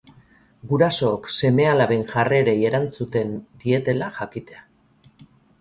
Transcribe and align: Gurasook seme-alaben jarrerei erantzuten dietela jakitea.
Gurasook 0.71 1.29
seme-alaben 1.33 2.01
jarrerei 2.13 2.57
erantzuten 2.71 3.37
dietela 3.65 4.11
jakitea. 4.17 4.69